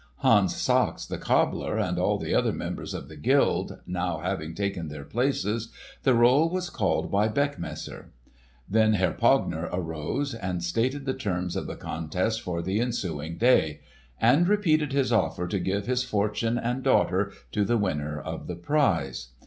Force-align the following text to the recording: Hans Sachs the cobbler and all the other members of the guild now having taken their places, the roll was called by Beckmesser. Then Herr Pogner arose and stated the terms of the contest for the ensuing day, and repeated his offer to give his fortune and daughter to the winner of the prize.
Hans 0.15 0.55
Sachs 0.55 1.05
the 1.05 1.19
cobbler 1.19 1.77
and 1.77 1.99
all 1.99 2.17
the 2.17 2.33
other 2.33 2.51
members 2.51 2.95
of 2.95 3.07
the 3.07 3.15
guild 3.15 3.81
now 3.85 4.17
having 4.17 4.55
taken 4.55 4.87
their 4.87 5.03
places, 5.03 5.71
the 6.01 6.15
roll 6.15 6.49
was 6.49 6.71
called 6.71 7.11
by 7.11 7.27
Beckmesser. 7.29 8.05
Then 8.67 8.93
Herr 8.93 9.13
Pogner 9.13 9.69
arose 9.71 10.33
and 10.33 10.63
stated 10.63 11.05
the 11.05 11.13
terms 11.13 11.55
of 11.55 11.67
the 11.67 11.75
contest 11.75 12.41
for 12.41 12.63
the 12.63 12.79
ensuing 12.79 13.37
day, 13.37 13.81
and 14.19 14.47
repeated 14.47 14.91
his 14.91 15.11
offer 15.13 15.47
to 15.47 15.59
give 15.59 15.85
his 15.85 16.03
fortune 16.03 16.57
and 16.57 16.81
daughter 16.81 17.31
to 17.51 17.63
the 17.63 17.77
winner 17.77 18.19
of 18.19 18.47
the 18.47 18.55
prize. 18.55 19.27